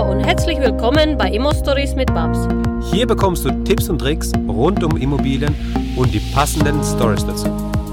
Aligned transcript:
Hallo 0.00 0.12
und 0.12 0.20
herzlich 0.20 0.58
willkommen 0.58 1.18
bei 1.18 1.28
Immo 1.28 1.52
Stories 1.52 1.94
mit 1.94 2.06
Babs. 2.14 2.48
Hier 2.90 3.06
bekommst 3.06 3.44
du 3.44 3.50
Tipps 3.64 3.90
und 3.90 3.98
Tricks 3.98 4.32
rund 4.48 4.82
um 4.82 4.96
Immobilien 4.96 5.54
und 5.94 6.14
die 6.14 6.20
passenden 6.32 6.82
Stories 6.82 7.26
dazu. 7.26 7.48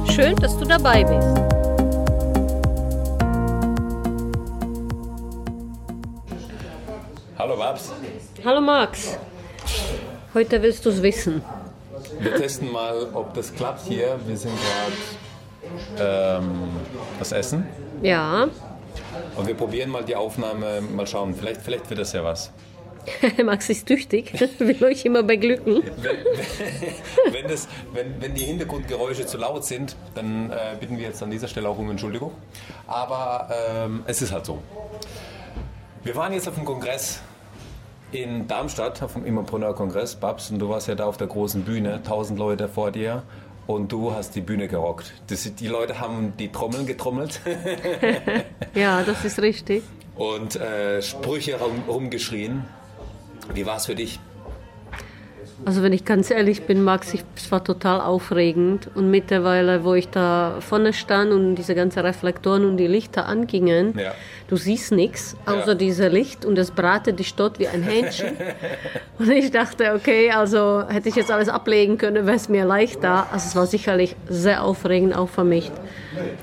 Schön, 0.10 0.34
dass 0.38 0.58
du 0.58 0.64
dabei 0.64 1.04
bist. 1.04 1.28
Hallo 7.38 7.58
Babs. 7.58 7.92
Hallo 8.46 8.62
Max. 8.62 9.18
Heute 10.34 10.62
willst 10.62 10.86
du 10.86 10.90
es 10.92 11.04
wissen. 11.04 11.42
Wir 12.22 12.36
testen 12.36 12.72
mal, 12.72 13.08
ob 13.14 13.34
das 13.34 13.54
klappt 13.54 13.86
hier. 13.86 14.18
Wir 14.26 14.38
sind 14.38 14.54
gerade 15.98 16.40
ähm, 16.40 16.70
was 17.20 17.34
essen 17.34 17.68
Ja, 18.02 18.48
und 19.36 19.48
wir 19.48 19.56
probieren 19.56 19.90
mal 19.90 20.04
die 20.04 20.16
Aufnahme, 20.16 20.82
mal 20.82 21.08
schauen. 21.08 21.34
Vielleicht, 21.34 21.62
vielleicht 21.62 21.90
wird 21.90 22.00
das 22.00 22.14
ja 22.14 22.24
was. 22.24 22.52
Max 23.44 23.70
ist 23.70 23.88
tüchtig, 23.88 24.34
will 24.60 24.84
euch 24.84 25.06
immer 25.06 25.24
beglücken. 25.24 25.84
Wenn, 25.98 27.34
wenn, 27.34 27.48
das, 27.48 27.68
wenn, 27.94 28.22
wenn 28.22 28.34
die 28.34 28.44
Hintergrundgeräusche 28.44 29.26
zu 29.26 29.38
laut 29.38 29.66
sind, 29.66 29.96
dann 30.16 30.52
äh, 30.52 30.76
bitten 30.80 30.98
wir 30.98 31.06
jetzt 31.06 31.24
an 31.24 31.32
dieser 31.32 31.48
Stelle 31.48 31.70
auch 31.70 31.78
um 31.78 31.90
Entschuldigung. 31.90 32.32
Aber 32.86 33.50
ähm, 33.52 34.04
es 34.08 34.22
ist 34.22 34.32
halt 34.32 34.46
so. 34.46 34.62
Wir 36.04 36.16
waren 36.16 36.34
jetzt 36.34 36.48
auf 36.48 36.56
dem 36.56 36.66
Kongress 36.66 37.22
in 38.12 38.48
Darmstadt, 38.48 39.02
auf 39.04 39.14
dem 39.14 39.26
Immopreneur-Kongress, 39.26 40.16
Babs, 40.16 40.52
und 40.52 40.60
du 40.60 40.70
warst 40.70 40.88
ja 40.88 40.96
da 40.96 41.06
auf 41.06 41.18
der 41.18 41.28
großen 41.28 41.64
Bühne, 41.64 42.02
tausend 42.04 42.40
Leute 42.40 42.70
vor 42.70 42.92
dir. 42.92 43.24
Und 43.68 43.92
du 43.92 44.14
hast 44.14 44.34
die 44.36 44.42
Bühne 44.42 44.68
gerockt. 44.70 45.12
Das, 45.28 45.54
die 45.54 45.68
Leute 45.68 46.00
haben 46.00 46.34
die 46.40 46.50
Trommeln 46.52 46.86
getrommelt 46.86 47.42
Ja, 48.74 49.04
das 49.04 49.26
ist 49.26 49.40
richtig. 49.42 49.84
und 50.16 50.56
äh, 50.56 51.02
Sprüche 51.02 51.60
rum, 51.60 51.84
rumgeschrien. 51.88 52.64
Wie 53.54 53.66
war 53.66 53.78
es 53.78 53.86
für 53.86 53.96
dich? 53.96 54.20
Also 55.66 55.82
wenn 55.82 55.92
ich 55.92 56.06
ganz 56.06 56.30
ehrlich 56.30 56.64
bin, 56.64 56.84
Max, 56.84 57.14
ich, 57.16 57.24
es 57.36 57.52
war 57.52 57.64
total 57.64 58.00
aufregend. 58.00 58.90
Und 58.94 59.10
mittlerweile, 59.10 59.84
wo 59.84 59.96
ich 59.96 60.08
da 60.08 60.58
vorne 60.60 60.94
stand 60.94 61.32
und 61.32 61.56
diese 61.56 61.74
ganzen 61.74 62.00
Reflektoren 62.00 62.64
und 62.64 62.78
die 62.78 62.86
Lichter 62.88 63.26
angingen, 63.26 63.98
Ja. 63.98 64.14
du 64.48 64.56
siehst 64.56 64.92
nichts, 64.92 65.36
außer 65.48 65.70
Ja. 65.70 65.74
diese 65.74 66.08
Licht 66.10 66.46
und 66.46 66.58
es 66.60 66.70
bratet 66.72 67.18
dich 67.20 67.34
dort 67.34 67.58
wie 67.58 67.68
ein 67.68 67.82
Hähnchen. 67.82 68.38
und 69.20 69.32
ich 69.32 69.50
dachte, 69.50 69.94
okay, 69.96 70.32
also 70.32 70.84
hätte 70.88 71.10
ich 71.10 71.16
jetzt 71.16 71.32
alles 71.32 71.50
ablegen 71.50 71.98
können, 71.98 72.28
wäre 72.28 72.38
es 72.38 72.50
mir 72.50 72.64
leichter. 72.66 73.26
Also 73.32 73.48
es 73.48 73.56
war 73.56 73.66
sicherlich 73.66 74.16
sehr 74.30 74.64
aufregend, 74.64 75.16
auch 75.16 75.30
für 75.30 75.44
mich. 75.44 75.72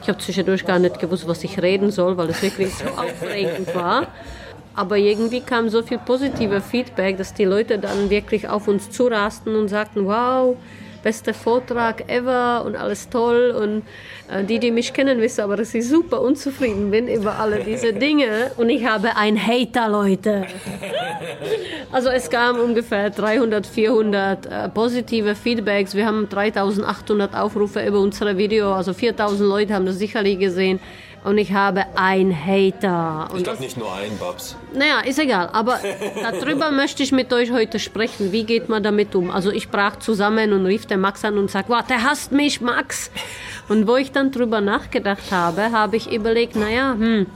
Ich 0.02 0.08
habe 0.08 0.18
zwischendurch 0.18 0.66
gar 0.66 0.78
nicht 0.80 0.98
gewusst, 0.98 1.26
was 1.28 1.44
ich 1.44 1.62
reden 1.62 1.90
soll, 1.92 2.16
weil 2.16 2.30
es 2.30 2.42
wirklich 2.42 2.74
so 2.74 2.84
aufregend 2.96 3.74
war. 3.76 4.08
Aber 4.74 4.96
irgendwie 4.96 5.40
kam 5.40 5.68
so 5.68 5.82
viel 5.82 5.98
positive 5.98 6.60
Feedback, 6.60 7.16
dass 7.16 7.34
die 7.34 7.44
Leute 7.44 7.78
dann 7.78 8.10
wirklich 8.10 8.48
auf 8.48 8.66
uns 8.66 8.90
zurasten 8.90 9.54
und 9.54 9.68
sagten, 9.68 10.06
wow, 10.06 10.56
bester 11.04 11.34
Vortrag 11.34 12.08
ever 12.08 12.64
und 12.64 12.74
alles 12.74 13.08
toll. 13.08 13.54
Und 13.56 13.82
äh, 14.34 14.42
die, 14.42 14.58
die 14.58 14.72
mich 14.72 14.92
kennen, 14.92 15.20
wissen 15.20 15.42
aber, 15.42 15.56
dass 15.56 15.72
ich 15.74 15.86
super 15.86 16.20
unzufrieden 16.20 16.90
bin 16.90 17.06
über 17.06 17.38
alle 17.38 17.60
diese 17.60 17.92
Dinge. 18.06 18.50
Und 18.56 18.70
ich 18.70 18.84
habe 18.84 19.16
ein 19.16 19.38
Hater, 19.38 19.88
Leute. 19.88 20.46
Also 21.92 22.08
es 22.08 22.28
kam 22.28 22.58
ungefähr 22.58 23.10
300, 23.10 23.66
400 23.66 24.46
äh, 24.46 24.68
positive 24.70 25.36
Feedbacks. 25.36 25.94
Wir 25.94 26.06
haben 26.06 26.28
3800 26.28 27.36
Aufrufe 27.36 27.86
über 27.86 28.00
unsere 28.00 28.36
Video, 28.36 28.72
also 28.72 28.92
4000 28.92 29.48
Leute 29.48 29.74
haben 29.74 29.86
das 29.86 29.98
sicherlich 29.98 30.38
gesehen. 30.40 30.80
Und 31.24 31.38
ich 31.38 31.52
habe 31.54 31.86
ein 31.96 32.32
Hater. 32.34 33.28
Und 33.32 33.38
Ich 33.38 33.44
glaube 33.44 33.60
nicht 33.62 33.78
nur 33.78 33.92
ein, 33.94 34.16
Babs. 34.18 34.56
naja, 34.74 35.00
ist 35.00 35.18
egal. 35.18 35.48
Aber 35.52 35.80
darüber 36.22 36.70
möchte 36.70 37.02
ich 37.02 37.12
mit 37.12 37.32
euch 37.32 37.50
heute 37.50 37.78
sprechen. 37.78 38.30
Wie 38.30 38.44
geht 38.44 38.68
man 38.68 38.82
damit 38.82 39.14
um? 39.14 39.30
Also 39.30 39.50
ich 39.50 39.70
brach 39.70 39.96
zusammen 39.98 40.52
und 40.52 40.66
rief 40.66 40.84
den 40.86 41.00
Max 41.00 41.24
an 41.24 41.38
und 41.38 41.50
sagte, 41.50 41.72
wow, 41.72 41.82
der 41.86 42.02
hasst 42.04 42.30
mich, 42.32 42.60
Max. 42.60 43.10
Und 43.70 43.88
wo 43.88 43.96
ich 43.96 44.12
dann 44.12 44.30
drüber 44.32 44.60
nachgedacht 44.60 45.32
habe, 45.32 45.72
habe 45.72 45.96
ich 45.96 46.12
überlegt, 46.12 46.56
naja, 46.56 46.92
hm, 46.92 47.26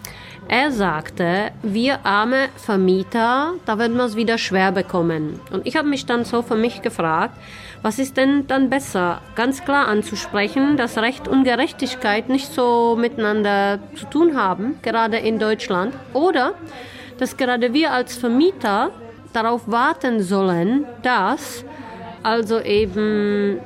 er 0.48 0.72
sagte, 0.72 1.50
wir 1.62 2.06
arme 2.06 2.48
Vermieter, 2.56 3.54
da 3.66 3.78
werden 3.78 3.96
wir 3.96 4.04
es 4.04 4.16
wieder 4.16 4.38
schwer 4.38 4.72
bekommen. 4.72 5.38
Und 5.52 5.66
ich 5.66 5.76
habe 5.76 5.88
mich 5.88 6.06
dann 6.06 6.24
so 6.24 6.42
für 6.42 6.56
mich 6.56 6.80
gefragt, 6.80 7.34
was 7.82 7.98
ist 7.98 8.16
denn 8.16 8.46
dann 8.46 8.70
besser? 8.70 9.20
Ganz 9.36 9.64
klar 9.64 9.86
anzusprechen, 9.86 10.76
dass 10.76 10.98
Recht 10.98 11.28
und 11.28 11.44
Gerechtigkeit 11.44 12.28
nicht 12.28 12.52
so 12.52 12.96
miteinander 12.98 13.78
zu 13.94 14.06
tun 14.06 14.36
haben, 14.36 14.78
gerade 14.82 15.18
in 15.18 15.38
Deutschland. 15.38 15.94
Oder 16.12 16.54
dass 17.18 17.36
gerade 17.36 17.74
wir 17.74 17.92
als 17.92 18.16
Vermieter 18.16 18.90
darauf 19.32 19.70
warten 19.70 20.22
sollen, 20.22 20.86
dass 21.02 21.64
also 22.22 22.60
eben 22.60 23.60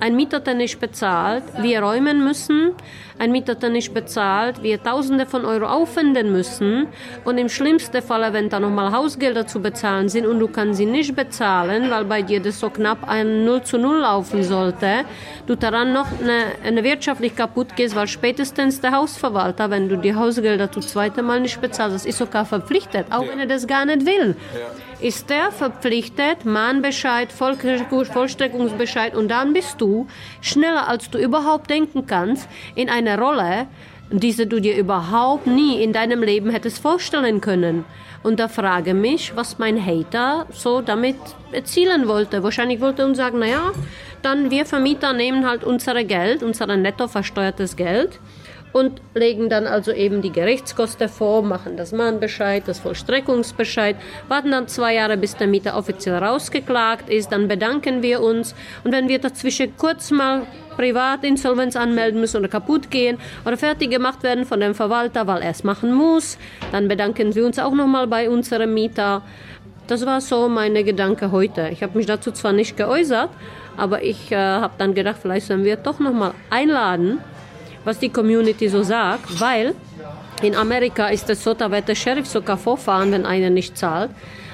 ein 0.00 0.14
Mieter, 0.14 0.40
der 0.40 0.54
nicht 0.54 0.78
bezahlt, 0.78 1.42
wir 1.60 1.82
räumen 1.82 2.22
müssen, 2.22 2.72
ein 3.18 3.32
Mieter, 3.32 3.54
der 3.54 3.70
nicht 3.70 3.92
bezahlt, 3.92 4.62
wir 4.62 4.82
Tausende 4.82 5.26
von 5.26 5.44
Euro 5.44 5.66
aufwenden 5.66 6.32
müssen. 6.32 6.86
Und 7.24 7.38
im 7.38 7.48
schlimmsten 7.48 8.00
Fall, 8.02 8.32
wenn 8.32 8.48
da 8.48 8.60
nochmal 8.60 8.92
Hausgelder 8.92 9.46
zu 9.46 9.60
bezahlen 9.60 10.08
sind 10.08 10.26
und 10.26 10.38
du 10.38 10.48
kannst 10.48 10.78
sie 10.78 10.86
nicht 10.86 11.14
bezahlen, 11.14 11.90
weil 11.90 12.04
bei 12.04 12.22
dir 12.22 12.40
das 12.40 12.60
so 12.60 12.70
knapp 12.70 13.08
ein 13.08 13.44
0 13.44 13.62
zu 13.62 13.78
0 13.78 13.98
laufen 13.98 14.42
sollte, 14.42 15.04
du 15.46 15.56
daran 15.56 15.92
noch 15.92 16.06
eine, 16.20 16.44
eine 16.64 16.84
wirtschaftlich 16.84 17.34
kaputt 17.34 17.76
gehst, 17.76 17.96
weil 17.96 18.06
spätestens 18.06 18.80
der 18.80 18.92
Hausverwalter, 18.92 19.70
wenn 19.70 19.88
du 19.88 19.96
die 19.96 20.14
Hausgelder 20.14 20.70
zum 20.70 20.82
zweiten 20.82 21.24
Mal 21.24 21.40
nicht 21.40 21.60
bezahlst, 21.60 21.94
das 21.94 22.06
ist 22.06 22.18
sogar 22.18 22.44
verpflichtet, 22.44 23.06
auch 23.10 23.26
wenn 23.26 23.38
er 23.38 23.46
das 23.46 23.66
gar 23.66 23.84
nicht 23.84 24.06
will. 24.06 24.36
Ist 25.00 25.30
der 25.30 25.52
verpflichtet, 25.52 26.44
Mahnbescheid, 26.44 27.28
Vollstreck- 27.32 28.04
Vollstreckungsbescheid 28.06 29.14
und 29.14 29.28
dann 29.28 29.52
bist 29.52 29.80
du 29.80 30.08
schneller 30.40 30.88
als 30.88 31.08
du 31.08 31.18
überhaupt 31.18 31.70
denken 31.70 32.06
kannst 32.06 32.48
in 32.74 32.90
eine 32.90 33.07
Rolle, 33.16 33.66
diese 34.10 34.46
du 34.46 34.60
dir 34.60 34.76
überhaupt 34.76 35.46
nie 35.46 35.82
in 35.82 35.92
deinem 35.92 36.22
Leben 36.22 36.50
hättest 36.50 36.80
vorstellen 36.80 37.40
können. 37.40 37.84
Und 38.22 38.40
da 38.40 38.48
frage 38.48 38.94
mich, 38.94 39.36
was 39.36 39.58
mein 39.58 39.84
Hater 39.84 40.46
so 40.50 40.80
damit 40.80 41.16
erzielen 41.52 42.08
wollte. 42.08 42.42
Wahrscheinlich 42.42 42.80
wollte 42.80 43.02
er 43.02 43.08
uns 43.08 43.16
sagen, 43.16 43.38
naja, 43.38 43.72
dann 44.22 44.50
wir 44.50 44.66
Vermieter 44.66 45.12
nehmen 45.12 45.46
halt 45.46 45.62
unser 45.62 46.02
Geld, 46.04 46.42
unser 46.42 46.66
netto 46.76 47.06
versteuertes 47.06 47.76
Geld 47.76 48.18
und 48.72 49.00
legen 49.14 49.48
dann 49.48 49.66
also 49.66 49.92
eben 49.92 50.22
die 50.22 50.32
Gerichtskosten 50.32 51.08
vor, 51.08 51.42
machen 51.42 51.76
das 51.76 51.92
Mahnbescheid, 51.92 52.62
das 52.66 52.78
Vollstreckungsbescheid, 52.78 53.96
warten 54.28 54.50
dann 54.50 54.68
zwei 54.68 54.94
Jahre, 54.94 55.16
bis 55.16 55.36
der 55.36 55.46
Mieter 55.46 55.76
offiziell 55.76 56.16
rausgeklagt 56.16 57.08
ist, 57.08 57.32
dann 57.32 57.48
bedanken 57.48 58.02
wir 58.02 58.20
uns 58.20 58.54
und 58.84 58.92
wenn 58.92 59.08
wir 59.08 59.18
dazwischen 59.18 59.76
kurz 59.76 60.10
mal 60.10 60.46
Privatinsolvenz 60.76 61.74
anmelden 61.74 62.20
müssen 62.20 62.36
oder 62.36 62.48
kaputt 62.48 62.90
gehen 62.90 63.18
oder 63.44 63.56
fertig 63.56 63.90
gemacht 63.90 64.22
werden 64.22 64.44
von 64.44 64.60
dem 64.60 64.74
Verwalter, 64.74 65.26
weil 65.26 65.42
er 65.42 65.50
es 65.50 65.64
machen 65.64 65.92
muss, 65.92 66.38
dann 66.70 66.86
bedanken 66.86 67.34
wir 67.34 67.44
uns 67.44 67.58
auch 67.58 67.74
nochmal 67.74 68.06
bei 68.06 68.30
unserem 68.30 68.74
Mieter. 68.74 69.22
Das 69.88 70.06
war 70.06 70.20
so 70.20 70.48
meine 70.48 70.84
Gedanke 70.84 71.32
heute. 71.32 71.70
Ich 71.72 71.82
habe 71.82 71.96
mich 71.96 72.06
dazu 72.06 72.30
zwar 72.30 72.52
nicht 72.52 72.76
geäußert, 72.76 73.30
aber 73.76 74.02
ich 74.02 74.30
äh, 74.30 74.36
habe 74.36 74.74
dann 74.78 74.94
gedacht, 74.94 75.16
vielleicht 75.20 75.46
sollen 75.46 75.64
wir 75.64 75.76
doch 75.76 75.98
nochmal 75.98 76.32
einladen, 76.50 77.18
was 77.88 77.98
die 77.98 78.10
Community 78.10 78.68
so 78.68 78.82
sagt, 78.82 79.40
weil 79.40 79.74
in 80.42 80.54
Amerika 80.54 81.08
ist 81.08 81.28
es 81.30 81.42
so, 81.42 81.54
da 81.54 81.70
wird 81.70 81.88
der 81.88 81.94
Sheriff 81.94 82.26
sogar 82.26 82.58
vorfahren, 82.58 83.10
wenn 83.12 83.24
einer 83.24 83.48
nicht 83.48 83.78
zahlt 83.78 84.10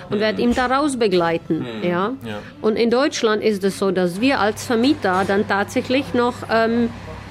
und 0.09 0.21
wird 0.21 0.39
ihm 0.39 0.55
da 0.55 0.67
raus 0.67 0.97
begleiten. 0.97 1.67
Ja? 1.83 2.13
Ja. 2.25 2.39
Und 2.63 2.77
in 2.77 2.91
Deutschland 2.91 3.43
ist 3.43 3.65
es 3.65 3.79
so, 3.79 3.91
dass 3.91 4.21
wir 4.21 4.39
als 4.39 4.65
Vermieter 4.65 5.25
dann 5.27 5.49
tatsächlich 5.49 6.15
noch, 6.15 6.35
ähm, 6.49 6.91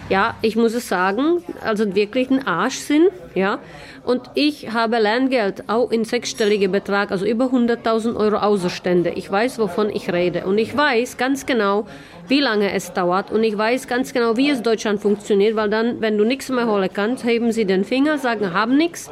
ja, 0.10 0.36
ich 0.42 0.56
muss 0.56 0.74
es 0.74 0.88
sagen, 0.88 1.44
also 1.62 1.96
wirklich 1.96 2.30
ein 2.30 2.46
Arsch 2.46 2.78
sind. 2.78 3.10
Ja? 3.36 3.60
Und 4.04 4.22
ich 4.36 4.74
habe 4.74 5.00
Lerngeld 5.00 5.70
auch 5.70 5.90
in 5.92 6.04
sechsstelliger 6.04 6.68
Betrag, 6.68 7.12
also 7.12 7.26
über 7.26 7.46
100.000 7.46 8.16
Euro 8.16 8.38
Außerstände. 8.38 9.12
Ich 9.12 9.32
weiß, 9.32 9.60
wovon 9.60 9.90
ich 9.90 10.12
rede. 10.12 10.46
Und 10.46 10.58
ich 10.58 10.76
weiß 10.76 11.18
ganz 11.18 11.46
genau, 11.46 11.86
wie 12.28 12.42
lange 12.42 12.74
es 12.74 12.92
dauert. 12.92 13.32
Und 13.32 13.44
ich 13.44 13.58
weiß 13.58 13.88
ganz 13.88 14.14
genau, 14.14 14.36
wie 14.36 14.50
es 14.50 14.62
Deutschland 14.62 15.02
funktioniert, 15.02 15.56
weil 15.56 15.70
dann, 15.70 16.02
wenn 16.02 16.18
du 16.18 16.26
nichts 16.26 16.50
mehr 16.50 16.68
holen 16.68 16.90
kannst, 16.94 17.24
heben 17.24 17.52
sie 17.54 17.66
den 17.66 17.86
Finger, 17.86 18.18
sagen, 18.18 18.54
haben 18.54 18.76
nichts. 18.76 19.10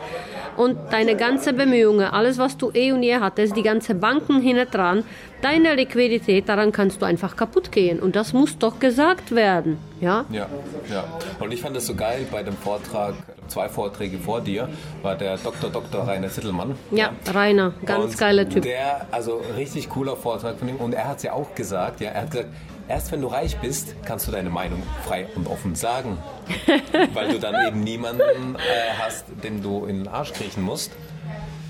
Und 0.58 0.78
deine 0.92 1.16
ganze 1.16 1.54
Bemühungen, 1.54 2.06
alles, 2.06 2.38
was 2.38 2.58
du 2.58 2.72
eh 2.74 2.92
und 2.92 3.04
je 3.04 3.18
hattest, 3.18 3.56
die 3.56 3.64
ganze 3.64 3.96
Banken 3.96 4.42
hinten 4.42 4.70
dran, 4.70 5.04
deine 5.42 5.76
Liquidität, 5.76 6.48
daran 6.50 6.72
kannst 6.72 7.02
du 7.02 7.06
einfach 7.06 7.36
kaputt 7.36 7.72
gehen. 7.72 8.00
Und 8.00 8.16
das 8.16 8.34
muss 8.34 8.58
doch 8.58 8.80
gesagt 8.80 9.34
werden. 9.34 9.78
Ja? 10.00 10.26
Ja, 10.32 10.48
ja. 10.92 11.04
Und 11.40 11.52
ich 11.52 11.62
fand 11.62 11.76
das 11.76 11.86
so 11.86 11.96
geil 11.96 12.26
bei 12.32 12.44
dem 12.44 12.56
Vortrag, 12.56 13.16
zwei 13.48 13.70
Vorträge 13.70 14.18
vor 14.18 14.42
dir, 14.42 14.70
war 15.02 15.16
der 15.16 15.38
Dr. 15.38 15.70
Dr. 15.70 16.08
Rainer 16.08 16.30
Zittelmann. 16.30 16.76
Ja, 16.92 17.12
Rainer, 17.34 17.74
ganz 17.86 18.06
Und 18.06 18.18
geiler 18.18 18.48
Typ. 18.48 18.64
Der, 18.64 19.08
also 19.12 19.42
richtig 19.58 19.90
cooler 19.90 20.16
Vortrag 20.16 20.58
von 20.60 20.70
ihm. 20.70 20.78
Und 20.78 20.94
er 20.94 21.08
hat 21.08 21.18
es 21.18 21.24
ja 21.24 21.34
auch 21.34 21.56
gesagt, 21.56 22.02
ja, 22.02 22.12
er 22.12 22.22
hat 22.22 22.32
gesagt, 22.32 22.50
erst 22.92 23.12
wenn 23.14 23.22
du 23.22 23.28
reich 23.28 23.58
bist, 23.60 23.96
kannst 24.04 24.28
du 24.28 24.32
deine 24.32 24.50
Meinung 24.50 24.84
frei 25.06 25.26
und 25.36 25.48
offen 25.48 25.76
sagen. 25.76 26.18
Weil 27.14 27.30
du 27.30 27.40
dann 27.40 27.56
eben 27.66 27.80
niemanden 27.80 28.56
äh, 28.56 28.60
hast, 29.00 29.26
dem 29.44 29.64
du 29.64 29.86
in 29.86 30.00
den 30.00 30.08
Arsch 30.10 30.34
kriechen 30.34 30.62
musst. 30.62 30.92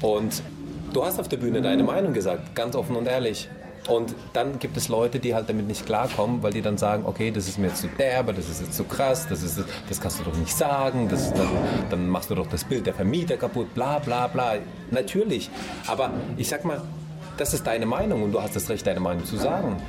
Und 0.02 0.42
du 0.94 1.06
hast 1.06 1.20
auf 1.20 1.30
der 1.30 1.38
Bühne 1.38 1.62
deine 1.62 1.84
Meinung 1.84 2.14
gesagt, 2.14 2.56
ganz 2.56 2.76
offen 2.76 2.96
und 2.96 3.08
ehrlich. 3.08 3.50
Und 3.88 4.16
dann 4.34 4.58
gibt 4.58 4.78
es 4.78 4.90
Leute, 4.90 5.20
die 5.20 5.36
halt 5.36 5.48
damit 5.48 5.68
nicht 5.68 5.86
klarkommen, 5.86 6.42
weil 6.42 6.54
die 6.54 6.62
dann 6.62 6.78
sagen, 6.78 7.04
okay, 7.06 7.30
das 7.30 7.48
ist 7.48 7.60
mir 7.60 7.74
zu 7.74 7.88
derbe, 7.88 8.34
das 8.34 8.50
ist 8.50 8.62
jetzt 8.62 8.74
zu 8.74 8.84
krass, 8.84 9.28
das, 9.28 9.44
ist, 9.44 9.64
das 9.90 10.02
kannst 10.02 10.20
du 10.20 10.24
doch 10.24 10.38
nicht 10.38 10.56
sagen, 10.56 11.08
das, 11.10 11.34
dann, 11.34 11.50
dann 11.90 12.10
machst 12.10 12.30
du 12.30 12.36
doch 12.36 12.48
das 12.48 12.64
Bild 12.64 12.86
der 12.86 12.94
Vermieter 12.94 13.38
kaputt, 13.38 13.74
bla 13.74 14.00
bla 14.00 14.28
bla. 14.28 14.56
Natürlich, 14.92 15.50
aber 15.88 16.12
ich 16.38 16.48
sag 16.48 16.64
mal, 16.64 16.82
das 17.38 17.54
ist 17.54 17.66
deine 17.66 17.86
Meinung 17.86 18.24
und 18.24 18.32
du 18.32 18.42
hast 18.42 18.56
das 18.56 18.70
Recht, 18.70 18.86
deine 18.86 19.00
Meinung 19.00 19.26
zu 19.26 19.38
sagen. 19.38 19.82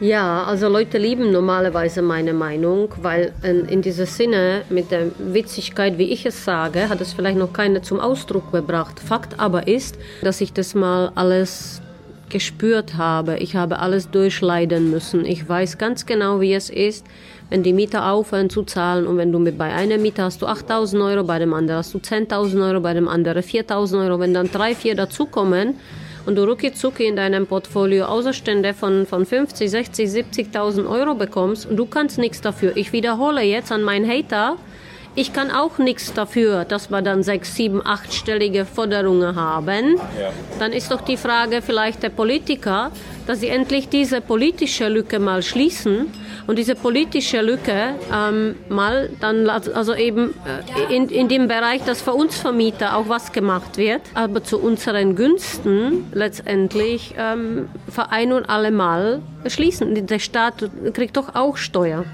Ja, 0.00 0.44
also 0.44 0.68
Leute 0.68 0.96
lieben 0.96 1.32
normalerweise 1.32 2.02
meine 2.02 2.32
Meinung, 2.32 2.94
weil 3.02 3.32
in, 3.42 3.64
in 3.64 3.82
diesem 3.82 4.06
Sinne 4.06 4.62
mit 4.70 4.92
der 4.92 5.10
Witzigkeit, 5.18 5.98
wie 5.98 6.12
ich 6.12 6.24
es 6.24 6.44
sage, 6.44 6.88
hat 6.88 7.00
es 7.00 7.12
vielleicht 7.12 7.36
noch 7.36 7.52
keine 7.52 7.82
zum 7.82 7.98
Ausdruck 7.98 8.52
gebracht. 8.52 9.00
Fakt 9.00 9.40
aber 9.40 9.66
ist, 9.66 9.98
dass 10.22 10.40
ich 10.40 10.52
das 10.52 10.76
mal 10.76 11.10
alles 11.16 11.82
gespürt 12.28 12.96
habe. 12.96 13.38
Ich 13.38 13.56
habe 13.56 13.80
alles 13.80 14.08
durchleiden 14.08 14.88
müssen. 14.92 15.24
Ich 15.24 15.48
weiß 15.48 15.78
ganz 15.78 16.06
genau, 16.06 16.40
wie 16.40 16.54
es 16.54 16.70
ist, 16.70 17.04
wenn 17.50 17.64
die 17.64 17.72
Mieter 17.72 18.12
aufhören 18.12 18.50
zu 18.50 18.62
zahlen 18.62 19.04
und 19.04 19.16
wenn 19.16 19.32
du 19.32 19.40
mit 19.40 19.58
bei 19.58 19.72
einer 19.72 19.98
Mieter 19.98 20.24
hast 20.24 20.42
du 20.42 20.46
8.000 20.46 21.04
Euro, 21.04 21.24
bei 21.24 21.40
dem 21.40 21.52
anderen 21.52 21.78
hast 21.78 21.92
du 21.92 21.98
10.000 21.98 22.68
Euro, 22.68 22.80
bei 22.80 22.94
dem 22.94 23.08
anderen 23.08 23.42
4.000 23.42 24.04
Euro. 24.04 24.20
Wenn 24.20 24.32
dann 24.32 24.48
drei, 24.52 24.76
vier 24.76 24.94
dazukommen, 24.94 25.74
und 26.28 26.36
du 26.36 26.44
rucki 26.44 26.74
zucki 26.74 27.06
in 27.06 27.16
deinem 27.16 27.46
Portfolio 27.46 28.04
Außerstände 28.04 28.74
von, 28.74 29.06
von 29.06 29.24
50, 29.24 29.70
60, 29.70 30.10
70.000 30.10 30.86
Euro 30.86 31.14
bekommst 31.14 31.64
und 31.64 31.78
du 31.78 31.86
kannst 31.86 32.18
nichts 32.18 32.42
dafür. 32.42 32.76
Ich 32.76 32.92
wiederhole 32.92 33.40
jetzt 33.40 33.72
an 33.72 33.82
meinen 33.82 34.06
Hater, 34.06 34.58
ich 35.14 35.32
kann 35.32 35.50
auch 35.50 35.78
nichts 35.78 36.12
dafür, 36.12 36.66
dass 36.66 36.90
wir 36.90 37.00
dann 37.00 37.22
sechs, 37.22 37.54
sieben, 37.54 37.80
achtstellige 37.82 38.66
Forderungen 38.66 39.36
haben. 39.36 39.96
Ja. 39.96 40.30
Dann 40.58 40.72
ist 40.72 40.90
doch 40.90 41.00
die 41.00 41.16
Frage 41.16 41.62
vielleicht 41.62 42.02
der 42.02 42.10
Politiker, 42.10 42.92
dass 43.26 43.40
sie 43.40 43.48
endlich 43.48 43.88
diese 43.88 44.20
politische 44.20 44.88
Lücke 44.88 45.18
mal 45.18 45.42
schließen 45.42 46.12
und 46.48 46.58
diese 46.58 46.74
politische 46.74 47.42
Lücke 47.42 47.94
ähm, 48.12 48.56
mal 48.70 49.10
dann, 49.20 49.48
also 49.50 49.94
eben 49.94 50.34
äh, 50.88 50.96
in, 50.96 51.10
in 51.10 51.28
dem 51.28 51.46
Bereich, 51.46 51.84
dass 51.84 52.00
für 52.00 52.14
uns 52.14 52.38
Vermieter 52.38 52.96
auch 52.96 53.10
was 53.10 53.32
gemacht 53.32 53.76
wird, 53.76 54.00
aber 54.14 54.42
zu 54.42 54.58
unseren 54.58 55.14
Günsten 55.14 56.06
letztendlich 56.12 57.14
ähm, 57.18 57.68
für 57.90 58.10
ein 58.10 58.32
und 58.32 58.48
alle 58.48 58.70
Mal 58.70 59.20
schließen. 59.46 60.06
Der 60.06 60.18
Staat 60.18 60.70
kriegt 60.94 61.18
doch 61.18 61.34
auch 61.34 61.58
Steuer. 61.58 62.06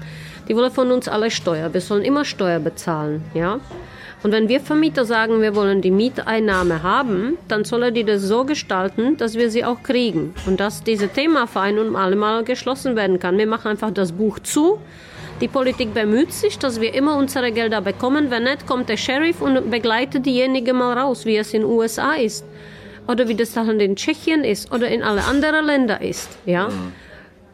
Die 0.49 0.55
wollen 0.55 0.71
von 0.71 0.91
uns 0.91 1.07
alle 1.07 1.31
Steuer. 1.31 1.73
Wir 1.73 1.81
sollen 1.81 2.03
immer 2.03 2.25
Steuer 2.25 2.59
bezahlen, 2.59 3.23
ja. 3.33 3.61
Und 4.25 4.31
wenn 4.31 4.49
wir 4.49 4.59
Vermieter 4.59 5.05
sagen, 5.05 5.39
wir 5.43 5.55
wollen 5.55 5.83
die 5.83 5.91
Mieteinnahme 5.91 6.81
haben, 6.81 7.37
dann 7.47 7.63
soll 7.63 7.91
die 7.91 8.03
das 8.03 8.23
so 8.23 8.43
gestalten, 8.43 9.17
dass 9.17 9.35
wir 9.35 9.51
sie 9.51 9.63
auch 9.63 9.83
kriegen. 9.83 10.33
Und 10.47 10.59
dass 10.59 10.83
diese 10.83 11.09
Thema 11.09 11.45
für 11.45 11.59
ein 11.59 11.77
und 11.77 11.95
alle 11.95 12.15
Mal 12.15 12.43
geschlossen 12.43 12.95
werden 12.95 13.19
kann. 13.19 13.37
Wir 13.37 13.45
machen 13.45 13.67
einfach 13.67 13.91
das 13.91 14.13
Buch 14.13 14.39
zu. 14.39 14.79
Die 15.41 15.47
Politik 15.47 15.93
bemüht 15.93 16.33
sich, 16.33 16.57
dass 16.57 16.81
wir 16.81 16.95
immer 16.95 17.17
unsere 17.17 17.51
Gelder 17.51 17.81
bekommen. 17.81 18.31
Wenn 18.31 18.45
nicht, 18.45 18.65
kommt 18.65 18.89
der 18.89 18.97
Sheriff 18.97 19.41
und 19.41 19.69
begleitet 19.69 20.25
diejenigen 20.25 20.75
mal 20.75 20.97
raus, 20.97 21.27
wie 21.27 21.37
es 21.37 21.53
in 21.53 21.61
den 21.61 21.69
USA 21.69 22.13
ist. 22.13 22.45
Oder 23.07 23.27
wie 23.27 23.35
das 23.35 23.53
dann 23.53 23.79
in 23.79 23.95
Tschechien 23.95 24.43
ist 24.43 24.71
oder 24.71 24.87
in 24.87 25.03
alle 25.03 25.23
anderen 25.25 25.67
Ländern 25.67 26.01
ist. 26.01 26.31
Ja? 26.47 26.69
Mhm. 26.69 26.93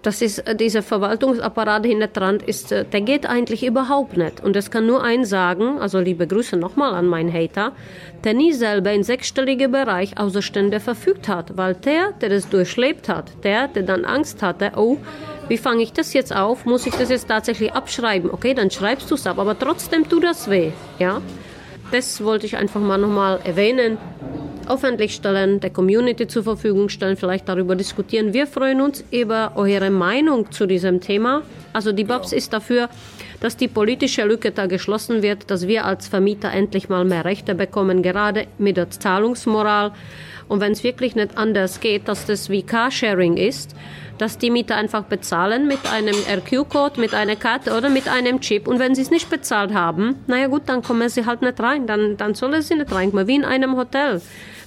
Das 0.02 0.22
ist, 0.24 0.40
äh, 0.40 0.56
dieser 0.56 0.82
Verwaltungsapparat 0.82 1.86
hinter 1.86 2.08
dran 2.08 2.40
ist, 2.40 2.72
äh, 2.72 2.86
der 2.86 3.02
geht 3.02 3.28
eigentlich 3.28 3.64
überhaupt 3.64 4.18
nicht. 4.18 4.44
Und 4.44 4.56
es 4.56 4.72
kann 4.72 4.88
nur 4.88 5.04
eins 5.04 5.30
sagen, 5.30 5.80
also 5.80 6.00
liebe 6.00 6.26
Grüße 6.26 6.58
nochmal 6.58 6.96
an 6.96 7.06
meinen 7.06 7.32
Hater, 7.32 7.74
der 8.24 8.34
nie 8.34 8.52
selber 8.52 8.92
in 8.92 9.04
sechsstelligen 9.04 9.72
Bereich 9.72 10.18
Außerstände 10.18 10.80
verfügt 10.80 11.28
hat. 11.28 11.56
Weil 11.56 11.76
der, 11.76 12.14
der 12.14 12.30
das 12.30 12.50
durchlebt 12.50 13.10
hat, 13.10 13.32
der, 13.44 13.68
der 13.68 13.84
dann 13.84 14.06
Angst 14.06 14.42
hatte, 14.42 14.72
oh, 14.76 14.98
wie 15.48 15.58
fange 15.58 15.84
ich 15.84 15.94
das 15.94 16.14
jetzt 16.14 16.36
auf? 16.36 16.66
Muss 16.66 16.88
ich 16.88 16.96
das 16.96 17.10
jetzt 17.10 17.28
tatsächlich 17.28 17.74
abschreiben? 17.74 18.32
Okay, 18.32 18.54
dann 18.54 18.72
schreibst 18.72 19.12
du 19.12 19.16
es 19.16 19.28
ab, 19.28 19.38
aber 19.38 19.58
trotzdem 19.58 20.08
tut 20.10 20.24
das 20.24 20.50
weh, 20.50 20.72
ja? 20.98 21.22
Das 21.92 22.24
wollte 22.24 22.46
ich 22.46 22.56
einfach 22.56 22.80
mal 22.80 22.98
nochmal 22.98 23.42
erwähnen 23.44 23.98
öffentlich 24.72 25.16
stellen, 25.16 25.60
der 25.60 25.70
Community 25.70 26.28
zur 26.28 26.44
Verfügung 26.44 26.90
stellen, 26.90 27.18
vielleicht 27.18 27.50
darüber 27.50 27.76
diskutieren. 27.76 28.34
Wir 28.34 28.48
freuen 28.48 28.82
uns 28.82 29.04
über 29.12 29.54
eure 29.56 29.90
Meinung 29.90 30.52
zu 30.52 30.66
diesem 30.66 31.02
Thema. 31.02 31.42
Also 31.74 31.92
die 31.92 32.04
BABS 32.04 32.32
ist 32.32 32.54
dafür, 32.54 32.90
dass 33.42 33.58
die 33.58 33.68
politische 33.68 34.24
Lücke 34.24 34.52
da 34.52 34.68
geschlossen 34.68 35.22
wird, 35.22 35.52
dass 35.52 35.68
wir 35.68 35.86
als 35.86 36.08
Vermieter 36.08 36.52
endlich 36.52 36.90
mal 36.90 37.04
mehr 37.04 37.26
Rechte 37.26 37.56
bekommen, 37.56 38.02
gerade 38.02 38.48
mit 38.58 38.78
der 38.78 38.90
Zahlungsmoral. 38.90 39.92
Und 40.48 40.60
wenn 40.62 40.72
es 40.74 40.84
wirklich 40.84 41.16
nicht 41.16 41.38
anders 41.38 41.80
geht, 41.80 42.08
dass 42.08 42.26
das 42.26 42.50
wie 42.50 42.64
Carsharing 42.64 43.38
ist, 43.38 43.76
dass 44.22 44.38
die 44.38 44.52
Mieter 44.52 44.76
einfach 44.76 45.06
bezahlen 45.06 45.68
mit 45.68 45.80
einem 45.92 46.14
RQ-Code, 46.14 47.00
mit 47.00 47.16
einer 47.16 47.36
Karte 47.36 47.76
oder 47.76 47.90
mit 47.90 48.08
einem 48.08 48.40
Chip. 48.40 48.68
Und 48.68 48.78
wenn 48.78 48.94
sie 48.94 49.02
es 49.02 49.10
nicht 49.10 49.32
bezahlt 49.32 49.74
haben, 49.74 50.18
naja 50.28 50.46
gut, 50.46 50.64
dann 50.68 50.84
kommen 50.84 51.10
sie 51.10 51.26
halt 51.26 51.42
nicht 51.42 51.60
rein. 51.60 51.88
Dann, 51.88 52.18
dann 52.18 52.36
sollen 52.36 52.62
sie 52.62 52.76
nicht 52.76 52.92
reinkommen, 52.92 53.26
wie 53.28 53.36
in 53.36 53.46
einem 53.46 53.76
Hotel. 53.76 54.22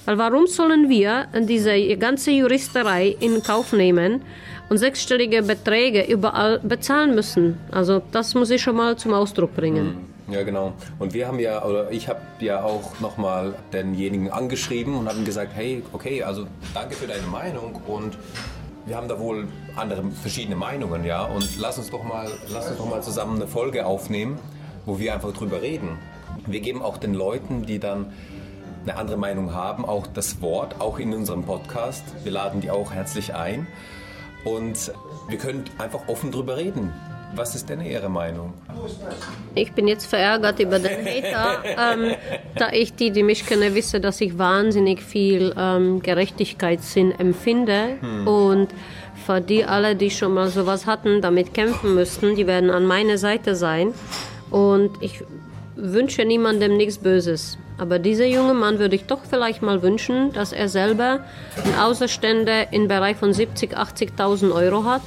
Weil 0.05 0.17
warum 0.17 0.47
sollen 0.47 0.89
wir 0.89 1.27
diese 1.33 1.97
ganze 1.97 2.31
Juristerei 2.31 3.15
in 3.19 3.41
Kauf 3.41 3.73
nehmen 3.73 4.21
und 4.69 4.77
sechsstellige 4.77 5.41
Beträge 5.41 6.03
überall 6.03 6.59
bezahlen 6.59 7.15
müssen? 7.15 7.57
Also 7.71 8.01
das 8.11 8.35
muss 8.35 8.51
ich 8.51 8.61
schon 8.61 8.75
mal 8.75 8.95
zum 8.97 9.13
Ausdruck 9.13 9.55
bringen. 9.55 9.97
Hm, 10.27 10.33
ja, 10.33 10.43
genau. 10.43 10.73
Und 10.99 11.13
wir 11.13 11.27
haben 11.27 11.39
ja, 11.39 11.63
oder 11.65 11.91
ich 11.91 12.07
habe 12.07 12.21
ja 12.39 12.63
auch 12.63 12.99
nochmal 12.99 13.55
denjenigen 13.73 14.29
angeschrieben 14.29 14.95
und 14.95 15.09
haben 15.09 15.25
gesagt, 15.25 15.51
hey, 15.55 15.83
okay, 15.91 16.21
also 16.21 16.45
danke 16.73 16.95
für 16.95 17.07
deine 17.07 17.27
Meinung 17.27 17.81
und 17.87 18.17
wir 18.85 18.95
haben 18.95 19.07
da 19.07 19.19
wohl 19.19 19.47
andere 19.75 20.03
verschiedene 20.21 20.55
Meinungen, 20.55 21.03
ja. 21.03 21.23
Und 21.25 21.57
lass 21.59 21.79
uns 21.79 21.89
doch 21.89 22.03
mal, 22.03 22.27
lass 22.49 22.69
uns 22.69 22.77
doch 22.77 22.87
mal 22.87 23.01
zusammen 23.01 23.37
eine 23.37 23.47
Folge 23.47 23.85
aufnehmen, 23.85 24.37
wo 24.85 24.99
wir 24.99 25.15
einfach 25.15 25.33
drüber 25.33 25.63
reden. 25.63 25.97
Wir 26.45 26.59
geben 26.59 26.83
auch 26.83 26.97
den 26.97 27.15
Leuten, 27.15 27.65
die 27.65 27.79
dann 27.79 28.13
eine 28.87 28.97
andere 28.97 29.17
Meinung 29.17 29.53
haben, 29.53 29.83
auch 29.85 30.05
das 30.07 30.41
Wort, 30.41 30.79
auch 30.79 30.99
in 30.99 31.13
unserem 31.13 31.43
Podcast. 31.43 32.03
Wir 32.23 32.31
laden 32.31 32.61
die 32.61 32.69
auch 32.69 32.93
herzlich 32.93 33.33
ein 33.33 33.67
und 34.43 34.91
wir 35.27 35.37
können 35.37 35.65
einfach 35.79 36.07
offen 36.07 36.31
drüber 36.31 36.57
reden. 36.57 36.93
Was 37.33 37.55
ist 37.55 37.67
denn 37.67 37.81
Ihre 37.81 38.07
Meinung? 38.07 38.53
Ich 39.55 39.73
bin 39.73 39.87
jetzt 39.87 40.05
verärgert 40.05 40.59
über 40.59 40.79
den 40.79 41.05
Hater, 41.05 41.63
ähm, 41.65 42.15
da 42.55 42.71
ich 42.71 42.93
die, 42.93 43.11
die 43.11 43.23
mich 43.23 43.45
kennen, 43.45 43.73
wisse, 43.73 43.99
dass 43.99 44.21
ich 44.21 44.37
wahnsinnig 44.37 45.01
viel 45.01 45.53
ähm, 45.57 46.01
Gerechtigkeitssinn 46.01 47.11
empfinde 47.11 47.97
hm. 47.99 48.27
und 48.27 48.67
für 49.25 49.41
die 49.41 49.65
alle, 49.65 49.95
die 49.95 50.11
schon 50.11 50.33
mal 50.33 50.49
sowas 50.49 50.85
hatten, 50.85 51.21
damit 51.21 51.53
kämpfen 51.53 51.95
müssten, 51.95 52.35
die 52.35 52.45
werden 52.45 52.69
an 52.69 52.85
meiner 52.85 53.17
Seite 53.17 53.55
sein 53.55 53.93
und 54.51 54.91
ich 55.01 55.23
wünsche 55.75 56.25
niemandem 56.25 56.77
nichts 56.77 56.97
Böses. 56.97 57.57
Aber 57.77 57.99
dieser 57.99 58.25
junge 58.25 58.53
Mann 58.53 58.79
würde 58.79 58.95
ich 58.95 59.05
doch 59.05 59.21
vielleicht 59.29 59.61
mal 59.61 59.81
wünschen, 59.81 60.31
dass 60.33 60.53
er 60.53 60.69
selber 60.69 61.25
Außerstände 61.79 62.67
im 62.71 62.87
Bereich 62.87 63.17
von 63.17 63.31
70.000, 63.31 63.75
80.000 64.15 64.53
Euro 64.53 64.85
hat 64.85 65.01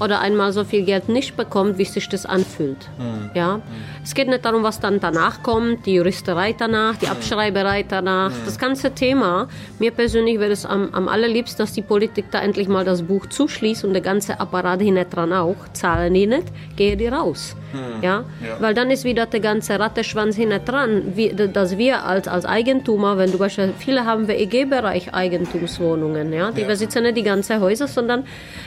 oder 0.00 0.20
einmal 0.20 0.52
so 0.52 0.64
viel 0.64 0.84
Geld 0.84 1.08
nicht 1.08 1.36
bekommt, 1.36 1.78
wie 1.78 1.84
sich 1.84 2.08
das 2.08 2.26
anfühlt. 2.26 2.88
Mhm. 2.98 3.30
Ja? 3.34 3.58
Mhm. 3.58 3.62
Es 4.02 4.14
geht 4.14 4.28
nicht 4.28 4.44
darum, 4.44 4.62
was 4.62 4.80
dann 4.80 4.98
danach 4.98 5.42
kommt, 5.42 5.84
die 5.84 5.94
Juristerei 5.94 6.54
danach, 6.56 6.96
die 6.96 7.06
hm. 7.06 7.12
Abschreiberei 7.12 7.84
danach, 7.86 8.30
mhm. 8.30 8.44
das 8.46 8.58
ganze 8.58 8.92
Thema. 8.92 9.48
Mir 9.78 9.90
persönlich 9.90 10.40
wäre 10.40 10.52
es 10.52 10.64
am, 10.64 10.88
am 10.92 11.06
allerliebsten, 11.06 11.58
dass 11.58 11.72
die 11.72 11.82
Politik 11.82 12.26
da 12.30 12.40
endlich 12.40 12.66
mal 12.66 12.84
das 12.84 13.02
Buch 13.02 13.26
zuschließt 13.26 13.84
und 13.84 13.92
der 13.92 14.00
ganze 14.00 14.40
Apparat 14.40 14.80
hinten 14.80 15.08
dran 15.10 15.32
auch. 15.32 15.56
Zahlen 15.74 16.14
die 16.14 16.26
nicht, 16.26 16.46
gehe 16.76 16.96
die 16.96 17.08
raus. 17.08 17.54
Hm. 17.72 18.02
Ja? 18.02 18.24
ja? 18.42 18.56
Weil 18.58 18.74
dann 18.74 18.90
ist 18.90 19.04
wieder 19.04 19.26
der 19.26 19.40
ganze 19.40 19.78
Ratteschwanz 19.78 20.34
hinten 20.34 20.64
dran, 20.64 21.12
wie, 21.14 21.28
dass 21.32 21.76
wir 21.76 22.04
als, 22.04 22.26
als 22.26 22.46
Eigentümer, 22.46 23.18
wenn 23.18 23.30
du 23.30 23.38
beispielsweise, 23.38 23.78
viele 23.78 24.06
haben 24.06 24.28
wir 24.28 24.38
EG-Bereich 24.38 25.12
Eigentumswohnungen, 25.12 26.32
ja? 26.32 26.50
die 26.52 26.62
ja. 26.62 26.66
besitzen 26.66 27.02
nicht 27.02 27.18
die 27.18 27.22
ganzen 27.22 27.60
Häuser, 27.60 27.86
sondern 27.86 28.24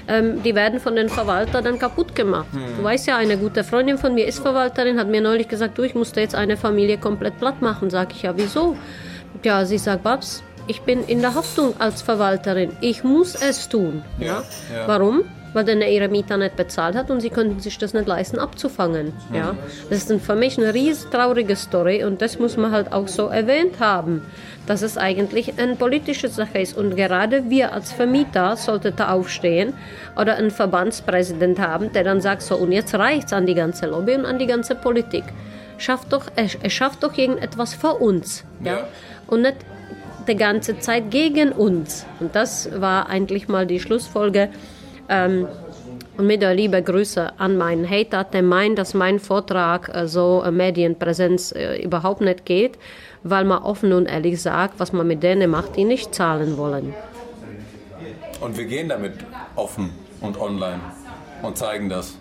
ähm, 0.08 0.44
die 0.44 0.54
werden 0.54 0.80
von 0.80 0.96
den 0.96 1.10
Verwaltern 1.24 1.64
dann 1.64 1.80
kaputt 1.80 2.16
gemacht. 2.16 2.48
Hm. 2.52 2.78
Du 2.78 2.84
weißt 2.84 3.08
ja, 3.08 3.18
eine 3.18 3.38
gute 3.38 3.64
Freundin 3.64 3.98
von 3.98 4.14
mir 4.14 4.28
ist 4.28 4.40
Verwalterin, 4.40 5.00
hat 5.00 5.08
mir 5.08 5.22
neulich 5.22 5.48
gesagt, 5.48 5.78
du, 5.78 5.84
ich 5.84 5.96
musste 5.96 6.20
jetzt 6.20 6.36
eine 6.36 6.58
Familie 6.58 6.98
komplett 6.98 7.40
platt 7.40 7.62
machen. 7.62 7.90
Sag 7.90 8.14
ich, 8.14 8.24
ja, 8.24 8.36
wieso? 8.36 8.76
Ja, 9.44 9.66
sie 9.66 9.78
sagt, 9.78 10.04
Babs, 10.04 10.44
ich 10.68 10.82
bin 10.82 11.04
in 11.06 11.22
der 11.22 11.34
Haftung 11.34 11.74
als 11.80 12.02
Verwalterin. 12.02 12.72
Ich 12.82 13.04
muss 13.04 13.36
es 13.36 13.70
tun. 13.70 14.04
Ja, 14.20 14.44
ja. 14.74 14.88
Warum? 14.88 15.24
Weil 15.54 15.64
dann 15.64 15.82
ihre 15.82 16.08
Mieter 16.08 16.38
nicht 16.38 16.56
bezahlt 16.56 16.96
hat 16.96 17.10
und 17.10 17.22
sie 17.22 17.30
konnten 17.30 17.60
sich 17.60 17.78
das 17.78 17.94
nicht 17.94 18.08
leisten 18.08 18.40
abzufangen. 18.40 19.14
Ja? 19.34 19.56
Das 19.90 20.10
ist 20.10 20.22
für 20.22 20.36
mich 20.36 20.58
eine 20.58 20.74
riesig 20.74 21.10
traurige 21.10 21.56
Story 21.56 22.04
und 22.04 22.22
das 22.22 22.40
muss 22.40 22.58
man 22.58 22.72
halt 22.72 22.92
auch 22.92 23.08
so 23.08 23.28
erwähnt 23.28 23.80
haben, 23.80 24.24
dass 24.66 24.82
es 24.82 24.98
eigentlich 24.98 25.60
eine 25.60 25.76
politische 25.76 26.30
Sache 26.30 26.60
ist 26.60 26.78
und 26.78 26.96
gerade 26.96 27.50
wir 27.50 27.74
als 27.74 27.92
Vermieter 27.92 28.56
sollten 28.56 28.96
da 28.96 29.12
aufstehen 29.12 29.74
oder 30.20 30.36
einen 30.36 30.52
Verbandspräsident 30.52 31.60
haben, 31.60 31.92
der 31.94 32.04
dann 32.04 32.22
sagt 32.22 32.42
so 32.42 32.56
und 32.56 32.72
jetzt 32.72 32.94
reicht's 32.96 33.34
an 33.34 33.46
die 33.46 33.56
ganze 33.56 33.88
Lobby 33.88 34.16
und 34.16 34.26
an 34.26 34.40
die 34.40 34.48
ganze 34.48 34.76
Politik. 34.76 35.24
Schafft 35.78 36.14
doch, 36.14 36.28
er, 36.36 36.48
er 36.62 36.70
schafft 36.70 37.04
doch 37.04 37.18
irgendetwas 37.18 37.74
für 37.74 37.96
uns. 37.96 38.44
Ja? 38.64 38.74
ja. 38.74 38.88
Und 39.28 39.42
nicht 39.42 39.58
die 40.28 40.36
ganze 40.36 40.80
Zeit 40.80 41.12
gegen 41.12 41.52
uns. 41.52 42.06
Und 42.20 42.36
das 42.36 42.70
war 42.80 43.10
eigentlich 43.10 43.48
mal 43.48 43.66
die 43.66 43.80
Schlussfolge. 43.80 44.50
Ähm, 45.10 45.48
und 46.16 46.28
mit 46.28 46.44
der 46.44 46.54
liebe 46.54 46.82
Grüße 46.82 47.40
an 47.40 47.58
meinen 47.58 47.90
Hater, 47.90 48.24
der 48.24 48.44
meint, 48.44 48.78
dass 48.78 48.94
mein 48.94 49.20
Vortrag 49.20 49.90
äh, 49.94 50.08
so 50.08 50.44
äh, 50.46 50.52
Medienpräsenz 50.52 51.52
äh, 51.54 51.82
überhaupt 51.82 52.22
nicht 52.22 52.46
geht, 52.46 52.78
weil 53.24 53.46
man 53.46 53.64
offen 53.64 53.94
und 53.94 54.06
ehrlich 54.06 54.40
sagt, 54.42 54.80
was 54.80 54.94
man 54.94 55.08
mit 55.08 55.24
denen 55.24 55.50
macht, 55.50 55.76
die 55.76 55.86
nicht 55.86 56.14
zahlen 56.14 56.58
wollen. 56.58 56.94
Und 58.42 58.58
wir 58.58 58.66
gehen 58.66 58.90
damit 58.90 59.14
offen 59.56 59.90
und 60.22 60.40
online 60.40 60.82
und 61.42 61.58
zeigen 61.58 61.90
das, 61.90 62.16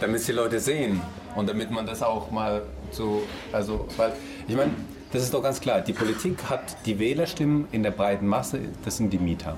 damit 0.00 0.26
die 0.28 0.32
Leute 0.32 0.60
sehen 0.60 1.00
und 1.34 1.48
damit 1.48 1.70
man 1.70 1.86
das 1.86 2.02
auch 2.02 2.30
mal 2.30 2.62
so, 2.90 3.22
also, 3.52 3.86
weil, 3.96 4.12
ich 4.46 4.56
meine, 4.56 4.72
das 5.12 5.22
ist 5.22 5.32
doch 5.32 5.42
ganz 5.42 5.60
klar, 5.60 5.80
die 5.80 5.92
Politik 5.94 6.38
hat 6.50 6.76
die 6.84 6.98
Wählerstimmen 6.98 7.68
in 7.72 7.82
der 7.82 7.92
breiten 7.92 8.26
Masse, 8.26 8.60
das 8.84 8.98
sind 8.98 9.12
die 9.12 9.18
Mieter. 9.18 9.56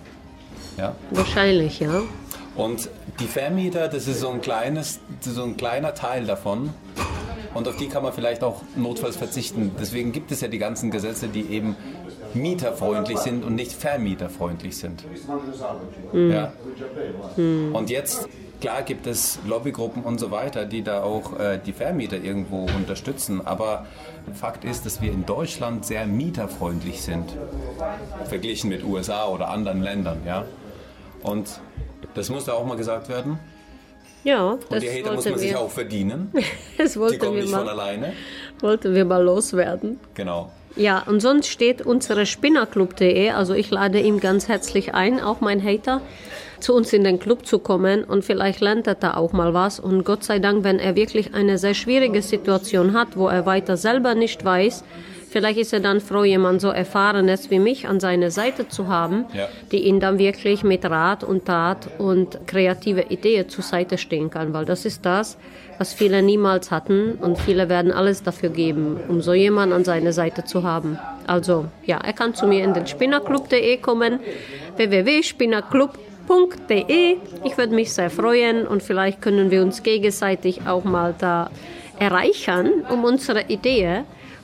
Ja? 0.77 0.95
Wahrscheinlich, 1.11 1.81
ja. 1.81 2.03
Und 2.57 2.89
die 3.21 3.27
Vermieter, 3.27 3.89
das 3.89 4.09
ist 4.09 4.21
so 4.21 4.31
ein 4.31 4.41
kleines, 4.41 5.01
so 5.21 5.45
ein 5.45 5.57
kleiner 5.57 5.95
Teil 5.95 6.27
davon. 6.27 6.71
Und 7.55 7.67
auf 7.67 7.77
die 7.77 7.89
kann 7.89 8.03
man 8.03 8.13
vielleicht 8.13 8.45
auch 8.45 8.63
notfalls 8.77 9.17
verzichten. 9.17 9.73
Deswegen 9.79 10.13
gibt 10.13 10.31
es 10.31 10.41
ja 10.41 10.49
die 10.49 10.59
ganzen 10.59 10.91
Gesetze, 10.91 11.29
die 11.29 11.47
eben 11.51 11.75
mieterfreundlich 12.35 13.19
sind 13.19 13.45
und 13.45 13.57
nicht 13.57 13.73
vermieterfreundlich 13.73 14.77
sind. 14.77 15.05
Mhm. 16.13 16.31
Ja? 16.31 16.53
Mhm. 17.37 17.75
Und 17.75 17.91
jetzt, 17.91 18.29
klar 18.61 18.83
gibt 18.83 19.09
es 19.09 19.41
Lobbygruppen 19.47 20.05
und 20.05 20.21
so 20.21 20.31
weiter, 20.31 20.65
die 20.65 20.83
da 20.83 21.03
auch 21.03 21.39
äh, 21.41 21.59
die 21.59 21.73
Vermieter 21.73 22.19
irgendwo 22.19 22.67
unterstützen. 22.77 23.45
Aber 23.45 23.87
Fakt 24.35 24.65
ist, 24.65 24.87
dass 24.87 25.01
wir 25.03 25.11
in 25.11 25.27
Deutschland 25.27 25.85
sehr 25.85 26.07
mieterfreundlich 26.07 27.03
sind, 27.03 27.37
verglichen 28.27 28.71
mit 28.71 28.85
USA 28.85 29.27
oder 29.27 29.49
anderen 29.49 29.83
Ländern. 29.83 30.19
Ja? 30.25 30.45
Und 31.23 31.61
das 32.15 32.31
muss 32.31 32.45
da 32.45 32.53
auch 32.53 32.65
mal 32.65 32.77
gesagt 32.77 33.09
werden. 33.09 33.39
Ja, 34.23 34.51
Und 34.51 34.65
das 34.71 34.81
die 34.81 34.91
Hater 34.91 35.15
muss 35.15 35.25
man 35.25 35.35
wir. 35.35 35.41
sich 35.41 35.57
auch 35.57 35.71
verdienen. 35.71 36.33
das 36.79 36.99
wollten 36.99 37.15
die 37.15 37.19
kommen 37.19 37.37
wir 37.37 37.43
nicht 37.43 37.53
mal, 37.53 37.61
von 37.61 37.69
alleine. 37.69 38.13
Wollten 38.61 38.95
wir 38.95 39.05
mal 39.05 39.23
loswerden. 39.23 39.99
Genau. 40.15 40.51
Ja, 40.77 41.03
und 41.07 41.21
sonst 41.21 41.49
steht 41.49 41.83
unsere 41.83 42.27
Spinnerclub.de, 42.27 43.31
also 43.31 43.55
ich 43.55 43.71
lade 43.71 43.99
ihm 43.99 44.21
ganz 44.21 44.47
herzlich 44.47 44.95
ein, 44.95 45.21
auch 45.21 45.41
mein 45.41 45.65
Hater, 45.65 46.01
zu 46.61 46.75
uns 46.75 46.93
in 46.93 47.03
den 47.03 47.19
Club 47.19 47.47
zu 47.47 47.59
kommen 47.59 48.05
und 48.05 48.25
vielleicht 48.25 48.61
lernt 48.61 48.87
er 48.87 48.95
da 48.95 49.15
auch 49.15 49.33
mal 49.33 49.55
was. 49.55 49.81
Und 49.81 50.05
Gott 50.05 50.23
sei 50.23 50.39
Dank, 50.39 50.63
wenn 50.63 50.79
er 50.79 50.95
wirklich 50.95 51.35
eine 51.35 51.59
sehr 51.59 51.75
schwierige 51.75 52.23
Situation 52.23 52.93
hat, 52.93 53.17
wo 53.17 53.29
er 53.29 53.47
weiter 53.47 53.77
selber 53.77 54.15
nicht 54.15 54.45
weiß, 54.45 54.85
Vielleicht 55.31 55.61
ist 55.61 55.73
er 55.73 55.79
dann 55.79 56.01
froh, 56.01 56.25
jemand 56.25 56.61
so 56.61 56.71
Erfahrenes 56.71 57.53
wie 57.53 57.61
mich 57.61 57.87
an 57.87 58.01
seiner 58.01 58.33
Seite 58.33 58.67
zu 58.67 58.89
haben, 58.89 59.27
ja. 59.33 59.47
die 59.71 59.87
ihn 59.87 60.01
dann 60.01 60.19
wirklich 60.19 60.65
mit 60.65 60.85
Rat 60.85 61.23
und 61.23 61.45
Tat 61.45 61.89
und 61.99 62.49
kreative 62.49 63.03
Ideen 63.11 63.49
zur 63.49 63.63
Seite 63.63 63.97
stehen 63.97 64.29
kann, 64.29 64.53
weil 64.53 64.65
das 64.65 64.85
ist 64.85 65.07
das, 65.07 65.39
was 65.79 65.95
viele 65.95 66.21
niemals 66.21 66.73
hatten 66.73 67.13
und 67.13 67.39
viele 67.39 67.69
werden 67.69 67.93
alles 67.93 68.25
dafür 68.25 68.49
geben, 68.49 68.99
um 69.07 69.21
so 69.21 69.33
jemanden 69.33 69.73
an 69.73 69.85
seiner 69.85 70.13
Seite 70.13 70.45
zu 70.45 70.65
haben. 70.65 70.99
Also 71.29 71.67
ja, 71.87 71.99
er 71.99 72.13
kann 72.13 72.35
zu 72.35 72.49
mir 72.49 72.65
in 72.65 72.75
den 72.75 72.89
spinnerclub.de 72.89 73.77
kommen, 73.77 74.19
www.spinnerclub.de. 74.75 77.19
Ich 77.45 77.57
würde 77.57 77.73
mich 77.73 77.93
sehr 77.93 78.11
freuen 78.11 78.67
und 78.67 78.83
vielleicht 78.83 79.23
können 79.23 79.53
wir 79.53 79.63
uns 79.63 79.85
gegenseitig 79.85 80.67
auch 80.67 80.83
mal 80.83 81.15
da 81.17 81.51
erreichen, 82.01 82.83
um 82.91 83.05
unsere 83.05 83.43
Idee 83.43 84.03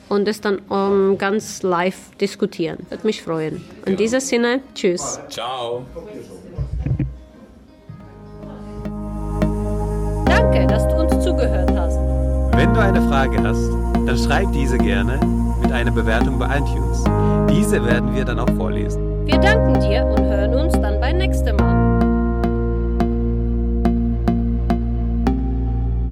und 0.09 0.27
es 0.27 0.41
dann 0.41 0.59
um, 0.69 1.11
ähm, 1.11 1.17
ganz 1.17 1.63
live 1.63 2.15
diskutieren. 2.19 2.77
Würde 2.89 3.05
mich 3.05 3.21
freuen. 3.21 3.63
In 3.85 3.93
ja. 3.93 3.97
diesem 3.97 4.19
Sinne, 4.19 4.61
tschüss. 4.73 5.19
Ciao. 5.29 5.85
Danke, 10.25 10.67
dass 10.67 10.87
du 10.87 10.95
uns 10.95 11.23
zugehört 11.23 11.71
hast. 11.75 11.97
Wenn 12.55 12.73
du 12.73 12.79
eine 12.79 13.01
Frage 13.07 13.41
hast, 13.43 13.69
dann 14.05 14.17
schreib 14.17 14.51
diese 14.51 14.77
gerne 14.77 15.19
mit 15.61 15.71
einer 15.71 15.91
Bewertung 15.91 16.39
bei 16.39 16.57
iTunes. 16.57 17.03
Diese 17.49 17.83
werden 17.85 18.15
wir 18.15 18.25
dann 18.25 18.39
auch 18.39 18.49
vorlesen. 18.55 19.25
Wir 19.25 19.37
danken 19.37 19.79
dir 19.81 20.05
und 20.05 20.25
hören 20.25 20.53
uns 20.53 20.73
dann 20.73 20.99
beim 20.99 21.17
nächsten 21.17 21.55
Mal. 21.55 21.86